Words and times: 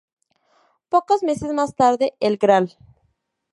Pocos 0.89 1.21
meses 1.21 1.53
más 1.53 1.75
tarde, 1.75 2.15
el 2.19 2.37
Gral. 2.39 2.75